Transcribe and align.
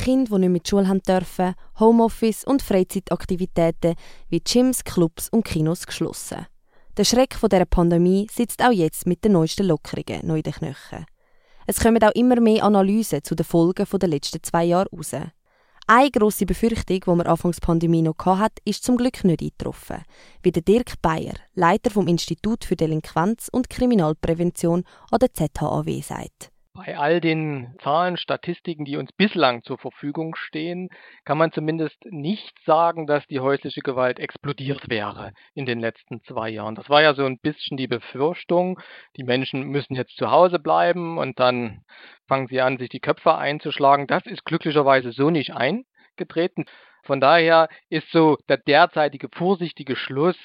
Kinder, 0.00 0.36
die 0.36 0.40
nicht 0.40 0.50
mit 0.50 0.68
Schule 0.68 0.88
haben 0.88 1.02
dürfen, 1.02 1.54
Homeoffice 1.78 2.44
und 2.44 2.62
Freizeitaktivitäten 2.62 3.96
wie 4.30 4.40
Gyms, 4.40 4.82
Clubs 4.82 5.28
und 5.28 5.44
Kinos 5.44 5.86
geschlossen. 5.86 6.46
Der 6.96 7.04
Schreck 7.04 7.34
von 7.34 7.50
dieser 7.50 7.66
Pandemie 7.66 8.26
sitzt 8.32 8.62
auch 8.64 8.72
jetzt 8.72 9.06
mit 9.06 9.22
den 9.22 9.32
neuesten 9.32 9.66
Lockerungen 9.66 10.26
noch 10.26 10.36
in 10.36 10.42
den 10.42 10.54
Knöcheln. 10.54 11.04
Es 11.66 11.80
kommen 11.80 12.02
auch 12.02 12.14
immer 12.14 12.40
mehr 12.40 12.64
Analysen 12.64 13.22
zu 13.22 13.34
den 13.34 13.44
Folgen 13.44 13.86
der 13.92 14.08
letzten 14.08 14.42
zwei 14.42 14.64
Jahre 14.64 14.88
raus. 14.90 15.12
Eine 15.86 16.10
grosse 16.10 16.46
Befürchtung, 16.46 17.00
die 17.00 17.10
man 17.10 17.26
anfangs 17.26 17.60
Pandemie 17.60 18.00
noch 18.00 18.16
hatte, 18.24 18.62
ist 18.64 18.82
zum 18.82 18.96
Glück 18.96 19.22
nicht 19.24 19.42
eingetroffen. 19.42 20.02
Wie 20.42 20.52
der 20.52 20.62
Dirk 20.62 20.94
Bayer, 21.02 21.34
Leiter 21.54 21.90
vom 21.90 22.08
Institut 22.08 22.64
für 22.64 22.76
Delinquenz 22.76 23.48
und 23.52 23.68
Kriminalprävention 23.68 24.84
an 25.10 25.18
der 25.18 25.34
ZHAW, 25.34 26.00
sagt. 26.00 26.50
Bei 26.86 26.96
all 26.96 27.20
den 27.20 27.74
Zahlen, 27.82 28.16
Statistiken, 28.16 28.86
die 28.86 28.96
uns 28.96 29.12
bislang 29.12 29.62
zur 29.64 29.76
Verfügung 29.76 30.34
stehen, 30.34 30.88
kann 31.26 31.36
man 31.36 31.52
zumindest 31.52 32.02
nicht 32.06 32.58
sagen, 32.64 33.06
dass 33.06 33.26
die 33.26 33.40
häusliche 33.40 33.82
Gewalt 33.82 34.18
explodiert 34.18 34.88
wäre 34.88 35.34
in 35.52 35.66
den 35.66 35.78
letzten 35.78 36.22
zwei 36.22 36.48
Jahren. 36.48 36.76
Das 36.76 36.88
war 36.88 37.02
ja 37.02 37.12
so 37.12 37.26
ein 37.26 37.38
bisschen 37.38 37.76
die 37.76 37.86
Befürchtung, 37.86 38.80
die 39.16 39.24
Menschen 39.24 39.64
müssen 39.64 39.94
jetzt 39.94 40.16
zu 40.16 40.30
Hause 40.30 40.58
bleiben 40.58 41.18
und 41.18 41.38
dann 41.38 41.84
fangen 42.26 42.46
sie 42.46 42.62
an, 42.62 42.78
sich 42.78 42.88
die 42.88 43.00
Köpfe 43.00 43.36
einzuschlagen. 43.36 44.06
Das 44.06 44.24
ist 44.24 44.46
glücklicherweise 44.46 45.12
so 45.12 45.28
nicht 45.28 45.52
eingetreten. 45.52 46.64
Von 47.02 47.20
daher 47.20 47.68
ist 47.88 48.06
so 48.12 48.38
der 48.48 48.58
derzeitige 48.58 49.28
vorsichtige 49.32 49.96
Schluss, 49.96 50.36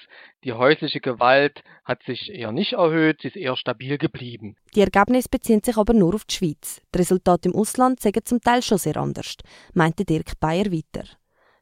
die 0.44 0.54
häusliche 0.54 1.00
Gewalt 1.00 1.63
hat 1.84 2.04
sich 2.04 2.30
eher 2.32 2.52
nicht 2.52 2.73
erhöht, 2.73 3.22
sie 3.22 3.30
ist 3.30 3.38
eher 3.38 3.55
stabil 3.55 3.98
geblieben. 3.98 4.55
Die 4.76 4.82
Ergebnisse 4.82 5.30
beziehen 5.30 5.62
sich 5.63 5.77
aber 5.77 5.94
nur 5.94 6.16
auf 6.16 6.26
die 6.26 6.36
Schweiz. 6.36 6.82
Die 6.94 6.99
Resultate 6.99 7.49
im 7.49 7.55
Ausland 7.55 7.99
sagen 7.99 8.26
zum 8.26 8.41
Teil 8.41 8.62
schon 8.62 8.77
sehr 8.77 8.98
anders, 8.98 9.36
meinte 9.73 10.05
Dirk 10.05 10.40
Bayer 10.40 10.72
weiter. 10.72 11.05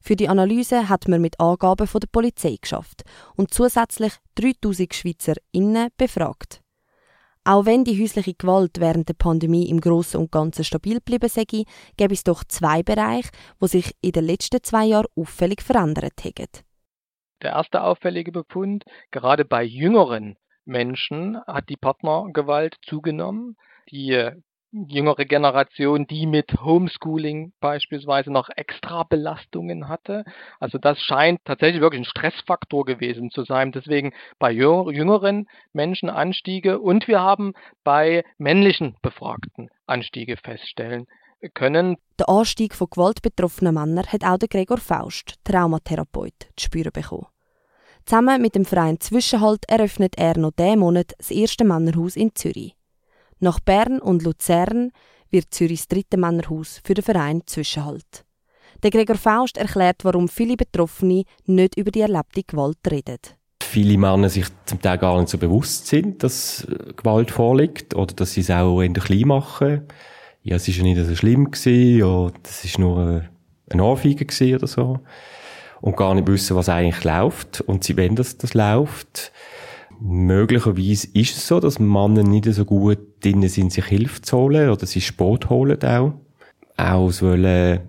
Für 0.01 0.17
die 0.17 0.27
Analyse 0.27 0.89
hat 0.89 1.07
man 1.07 1.21
mit 1.21 1.39
Angaben 1.39 1.87
von 1.87 2.01
der 2.01 2.09
Polizei 2.11 2.57
geschafft 2.61 3.03
und 3.37 3.53
zusätzlich 3.53 4.13
3000 4.35 4.93
Schweizer 4.93 5.35
innen 5.53 5.89
befragt. 5.97 6.62
Auch 7.45 7.65
wenn 7.65 7.83
die 7.83 8.01
häusliche 8.01 8.35
Gewalt 8.35 8.79
während 8.79 9.09
der 9.09 9.15
Pandemie 9.15 9.69
im 9.69 9.81
Großen 9.81 10.17
und 10.19 10.31
Ganzen 10.31 10.63
stabil 10.63 10.95
geblieben 10.95 11.27
sei, 11.27 11.43
gäbe 11.43 12.13
es 12.13 12.23
doch 12.23 12.45
zwei 12.45 12.83
Bereiche, 12.83 13.31
die 13.61 13.67
sich 13.67 13.91
in 14.01 14.13
den 14.13 14.25
letzten 14.25 14.63
zwei 14.63 14.85
Jahren 14.85 15.07
auffällig 15.17 15.61
verändert 15.61 16.23
haben. 16.23 16.63
Der 17.41 17.51
erste 17.51 17.83
auffällige 17.83 18.31
Befund, 18.31 18.85
gerade 19.11 19.43
bei 19.43 19.63
jüngeren 19.63 20.37
Menschen 20.63 21.37
hat 21.45 21.67
die 21.67 21.75
Partnergewalt 21.75 22.77
zugenommen. 22.81 23.57
Die 23.91 24.31
jüngere 24.73 25.25
Generation, 25.25 26.07
die 26.07 26.25
mit 26.25 26.61
Homeschooling 26.61 27.53
beispielsweise 27.59 28.31
noch 28.31 28.49
extra 28.55 29.03
Belastungen 29.03 29.87
hatte. 29.87 30.25
Also 30.59 30.77
das 30.77 30.99
scheint 30.99 31.41
tatsächlich 31.45 31.81
wirklich 31.81 32.01
ein 32.01 32.05
Stressfaktor 32.05 32.83
gewesen 32.85 33.29
zu 33.29 33.43
sein. 33.43 33.71
Deswegen 33.71 34.13
bei 34.39 34.51
jüngeren 34.51 35.47
Menschen 35.73 36.09
Anstiege 36.09 36.79
und 36.79 37.07
wir 37.07 37.21
haben 37.21 37.53
bei 37.83 38.23
männlichen 38.37 38.95
Befragten 39.01 39.69
Anstiege 39.85 40.37
feststellen 40.37 41.07
können. 41.53 41.97
Der 42.17 42.29
Anstieg 42.29 42.73
von 42.73 42.87
gewaltbetroffenen 42.89 43.73
Männern 43.73 44.07
hat 44.07 44.23
auch 44.23 44.37
der 44.37 44.47
Gregor 44.47 44.77
Faust, 44.77 45.35
Traumatherapeut, 45.43 46.33
zu 46.55 46.65
spüren 46.65 46.91
bekommen. 46.91 47.27
Zusammen 48.05 48.41
mit 48.41 48.55
dem 48.55 48.65
Verein 48.65 48.99
Zwischenhalt 48.99 49.63
eröffnet 49.69 50.17
er 50.17 50.37
noch 50.37 50.51
diesen 50.51 50.79
Monat 50.79 51.13
das 51.17 51.31
erste 51.31 51.63
Männerhaus 51.63 52.15
in 52.15 52.35
Zürich. 52.35 52.75
Nach 53.43 53.59
Bern 53.59 53.99
und 53.99 54.23
Luzern 54.23 54.91
wird 55.29 55.53
Zürichs 55.53 55.89
dritte 55.89 56.15
Männerhaus 56.15 56.79
für 56.81 56.93
den 56.93 57.03
Verein 57.03 57.41
Zwischenhalt. 57.45 58.23
Der 58.81 58.89
Gregor 58.89 59.17
Faust 59.17 59.57
erklärt, 59.57 60.05
warum 60.05 60.29
viele 60.29 60.55
Betroffene 60.55 61.25
nicht 61.45 61.75
über 61.75 61.91
die 61.91 61.99
erlebte 61.99 62.43
Gewalt 62.43 62.77
reden. 62.89 63.19
Viele 63.61 63.97
Männer 63.97 64.29
sich 64.29 64.45
zum 64.63 64.81
Teil 64.81 64.97
gar 64.97 65.19
nicht 65.19 65.27
so 65.27 65.37
bewusst 65.37 65.87
sind, 65.87 66.23
dass 66.23 66.65
Gewalt 66.95 67.31
vorliegt 67.31 67.95
oder 67.95 68.13
dass 68.13 68.31
sie 68.31 68.39
es 68.39 68.49
auch 68.49 68.81
der 68.81 69.03
klein 69.03 69.27
machen. 69.27 69.87
Ja, 70.43 70.55
es 70.55 70.69
war 70.69 70.75
ja 70.75 70.83
nicht 70.83 71.05
so 71.05 71.13
schlimm 71.13 71.51
gewesen, 71.51 71.97
ja, 71.99 72.31
das 72.43 72.63
ist 72.63 72.79
nur 72.79 73.25
ein 73.69 73.81
Ohrfeige 73.81 74.55
oder 74.55 74.67
so. 74.67 75.01
Und 75.81 75.97
gar 75.97 76.15
nicht 76.15 76.27
wissen, 76.27 76.55
was 76.55 76.69
eigentlich 76.69 77.03
läuft. 77.03 77.59
Und 77.59 77.83
sie 77.83 77.97
wollen, 77.97 78.15
dass 78.15 78.37
das 78.37 78.53
läuft. 78.53 79.33
Möglicherweise 79.99 81.07
ist 81.13 81.37
es 81.37 81.47
so, 81.47 81.59
dass 81.59 81.79
Männer 81.79 82.23
nicht 82.23 82.45
so 82.45 82.65
gut 82.65 82.99
drin 83.23 83.47
sind, 83.47 83.71
sich 83.71 83.85
Hilfe 83.85 84.21
zu 84.21 84.37
holen 84.37 84.69
oder 84.69 84.85
sich 84.85 85.05
Sport 85.05 85.49
holen 85.49 85.81
auch. 85.83 86.13
Auch 86.77 87.21
wollen 87.21 87.81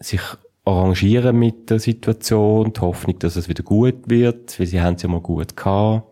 sich 0.00 0.20
arrangieren 0.64 1.38
mit 1.38 1.70
der 1.70 1.78
Situation, 1.78 2.72
die 2.72 2.80
Hoffnung, 2.80 3.18
dass 3.18 3.36
es 3.36 3.48
wieder 3.48 3.62
gut 3.62 4.08
wird, 4.08 4.58
weil 4.58 4.66
sie 4.66 4.80
haben 4.80 4.94
es 4.94 5.02
ja 5.02 5.08
mal 5.08 5.20
gut 5.20 5.56
gehabt. 5.56 6.08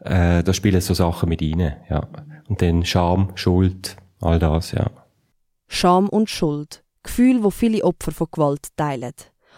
Äh, 0.00 0.42
da 0.42 0.52
spielen 0.52 0.80
so 0.80 0.94
Sachen 0.94 1.28
mit 1.28 1.42
rein, 1.42 1.76
ja. 1.88 2.06
Und 2.48 2.60
dann 2.60 2.84
Scham, 2.84 3.32
Schuld, 3.34 3.96
all 4.20 4.38
das, 4.38 4.72
ja. 4.72 4.90
Scham 5.66 6.08
und 6.08 6.30
Schuld. 6.30 6.84
Gefühl, 7.02 7.42
wo 7.42 7.50
viele 7.50 7.82
Opfer 7.84 8.12
von 8.12 8.28
Gewalt 8.30 8.68
teilen. 8.76 9.12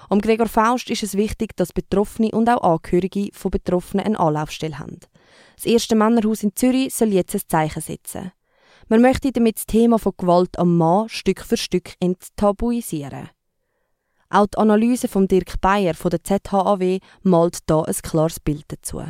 Am 0.08 0.20
Gregor 0.20 0.46
Faust 0.46 0.90
ist 0.90 1.02
es 1.02 1.16
wichtig, 1.16 1.56
dass 1.56 1.72
Betroffene 1.72 2.30
und 2.30 2.48
auch 2.48 2.62
Angehörige 2.62 3.30
von 3.32 3.50
Betroffenen 3.50 4.06
eine 4.06 4.18
Anlaufstelle 4.18 4.78
haben. 4.78 5.00
Das 5.56 5.66
erste 5.66 5.96
Männerhaus 5.96 6.42
in 6.42 6.54
Zürich 6.54 6.94
soll 6.94 7.08
jetzt 7.08 7.34
ein 7.34 7.40
Zeichen 7.48 7.82
setzen. 7.82 8.32
Man 8.88 9.00
möchte 9.00 9.32
damit 9.32 9.56
das 9.56 9.66
Thema 9.66 9.98
von 9.98 10.12
Gewalt 10.16 10.58
am 10.58 10.76
Mann 10.76 11.08
Stück 11.08 11.40
für 11.40 11.56
Stück 11.56 11.94
enttabuisieren. 11.98 13.30
Auch 14.28 14.46
die 14.46 14.58
Analyse 14.58 15.08
von 15.08 15.28
Dirk 15.28 15.60
Bayer 15.60 15.94
von 15.94 16.10
der 16.10 16.22
ZHAW 16.22 17.00
malt 17.22 17.58
da 17.66 17.82
ein 17.82 17.94
klares 17.94 18.38
Bild 18.38 18.64
dazu. 18.68 19.02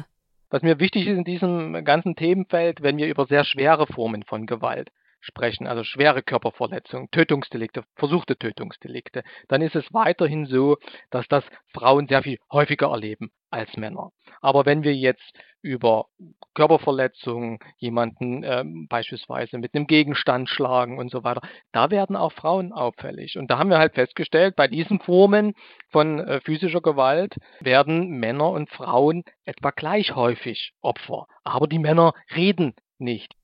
Was 0.50 0.62
mir 0.62 0.78
wichtig 0.78 1.06
ist 1.06 1.16
in 1.16 1.24
diesem 1.24 1.84
ganzen 1.84 2.16
Themenfeld, 2.16 2.82
wenn 2.82 2.96
wir 2.96 3.08
über 3.08 3.26
sehr 3.26 3.44
schwere 3.44 3.86
Formen 3.86 4.22
von 4.22 4.46
Gewalt 4.46 4.90
sprechen, 5.26 5.66
also 5.66 5.84
schwere 5.84 6.22
Körperverletzungen, 6.22 7.10
Tötungsdelikte, 7.10 7.84
versuchte 7.96 8.36
Tötungsdelikte, 8.36 9.22
dann 9.48 9.60
ist 9.60 9.76
es 9.76 9.92
weiterhin 9.92 10.46
so, 10.46 10.76
dass 11.10 11.28
das 11.28 11.44
Frauen 11.72 12.06
sehr 12.08 12.22
viel 12.22 12.38
häufiger 12.50 12.90
erleben 12.90 13.30
als 13.50 13.76
Männer. 13.76 14.10
Aber 14.40 14.66
wenn 14.66 14.82
wir 14.82 14.94
jetzt 14.94 15.32
über 15.62 16.06
Körperverletzungen, 16.54 17.58
jemanden 17.78 18.44
ähm, 18.44 18.86
beispielsweise 18.88 19.58
mit 19.58 19.74
einem 19.74 19.86
Gegenstand 19.86 20.48
schlagen 20.48 20.98
und 20.98 21.10
so 21.10 21.24
weiter, 21.24 21.42
da 21.72 21.90
werden 21.90 22.16
auch 22.16 22.32
Frauen 22.32 22.72
auffällig. 22.72 23.36
Und 23.36 23.50
da 23.50 23.58
haben 23.58 23.70
wir 23.70 23.78
halt 23.78 23.94
festgestellt, 23.94 24.54
bei 24.56 24.68
diesen 24.68 25.00
Formen 25.00 25.54
von 25.90 26.20
äh, 26.20 26.40
physischer 26.40 26.80
Gewalt 26.80 27.36
werden 27.60 28.10
Männer 28.18 28.50
und 28.50 28.70
Frauen 28.70 29.24
etwa 29.44 29.70
gleich 29.70 30.14
häufig 30.14 30.72
Opfer. 30.80 31.26
Aber 31.42 31.66
die 31.66 31.80
Männer 31.80 32.12
reden 32.34 32.74
nicht. 32.98 33.34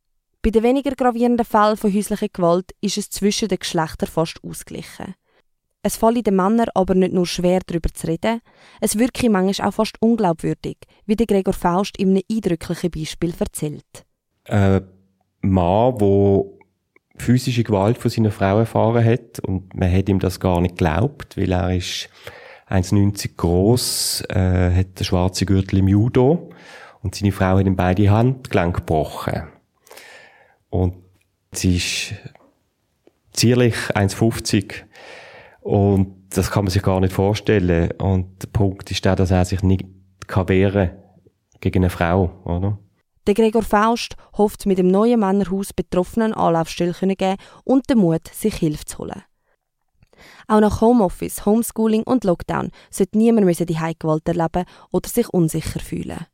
Bei 0.44 0.50
den 0.50 0.64
weniger 0.64 0.90
gravierenden 0.96 1.46
Fällen 1.46 1.76
von 1.76 1.94
häuslicher 1.94 2.28
Gewalt 2.28 2.72
ist 2.80 2.98
es 2.98 3.10
zwischen 3.10 3.46
den 3.46 3.60
Geschlechtern 3.60 4.08
fast 4.08 4.42
ausgeglichen. 4.42 5.14
Es 5.84 5.96
falle 5.96 6.24
den 6.24 6.34
Männern 6.34 6.66
aber 6.74 6.96
nicht 6.96 7.12
nur 7.12 7.26
schwer, 7.26 7.60
darüber 7.64 7.90
zu 7.94 8.08
reden, 8.08 8.40
es 8.80 8.98
wirke 8.98 9.30
manchmal 9.30 9.68
auch 9.68 9.74
fast 9.74 10.02
unglaubwürdig, 10.02 10.78
wie 11.06 11.14
der 11.14 11.26
Gregor 11.26 11.54
Faust 11.54 11.96
in 11.96 12.10
einem 12.10 12.22
eindrücklichen 12.30 12.90
Beispiel 12.90 13.32
erzählt. 13.38 14.04
Ein 14.48 14.84
Mann, 15.42 15.98
der 15.98 16.44
physische 17.16 17.62
Gewalt 17.62 17.98
von 17.98 18.10
seiner 18.10 18.32
Frau 18.32 18.58
erfahren 18.58 19.04
hat 19.04 19.38
und 19.40 19.74
man 19.76 19.92
hat 19.92 20.08
ihm 20.08 20.18
das 20.18 20.40
gar 20.40 20.60
nicht 20.60 20.76
geglaubt, 20.76 21.36
weil 21.36 21.52
er 21.52 21.76
ist 21.76 22.08
1,90 22.68 23.36
groß, 23.36 24.24
äh, 24.28 24.74
hat 24.74 24.98
den 24.98 25.04
schwarzen 25.04 25.46
Gürtel 25.46 25.78
im 25.78 25.88
Judo 25.88 26.50
und 27.02 27.14
seine 27.14 27.30
Frau 27.30 27.58
hat 27.58 27.66
ihm 27.66 27.76
beide 27.76 28.10
Handgelenke 28.10 28.80
gebrochen. 28.80 29.51
Und 30.72 30.94
sie 31.52 31.76
ist 31.76 32.14
zierlich 33.32 33.74
1,50 33.94 34.72
und 35.60 36.14
das 36.30 36.50
kann 36.50 36.64
man 36.64 36.70
sich 36.70 36.82
gar 36.82 36.98
nicht 36.98 37.12
vorstellen. 37.12 37.90
Und 37.98 38.42
der 38.42 38.48
Punkt 38.48 38.90
ist 38.90 39.04
der, 39.04 39.14
dass 39.14 39.30
er 39.30 39.44
sich 39.44 39.62
nicht 39.62 39.84
kann 40.26 40.48
wehren 40.48 40.92
gegen 41.60 41.80
eine 41.80 41.90
Frau, 41.90 42.30
oder? 42.44 42.78
Der 43.26 43.34
Gregor 43.34 43.62
Faust 43.62 44.16
hofft 44.36 44.64
mit 44.64 44.78
dem 44.78 44.88
neuen 44.88 45.20
Männerhaus 45.20 45.74
Betroffenen 45.74 46.32
Anlaufstelle 46.32 46.94
geben 46.94 47.36
und 47.64 47.88
den 47.90 47.98
Mut, 47.98 48.26
sich 48.32 48.54
Hilfe 48.54 48.86
zu 48.86 48.98
holen. 48.98 49.22
Auch 50.48 50.60
nach 50.60 50.80
Homeoffice, 50.80 51.44
Homeschooling 51.44 52.02
und 52.04 52.24
Lockdown 52.24 52.70
sollte 52.90 53.18
niemand 53.18 53.60
die 53.60 53.76
Gewalt 53.98 54.26
erleben 54.26 54.64
oder 54.90 55.08
sich 55.08 55.28
unsicher 55.28 55.80
fühlen. 55.80 56.26